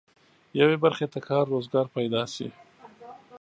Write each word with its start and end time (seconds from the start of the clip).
یوې 0.59 0.77
برخې 0.83 1.07
ته 1.13 1.19
کار 1.27 1.43
روزګار 1.53 1.85
پيدا 1.95 2.23
شي. 2.33 2.47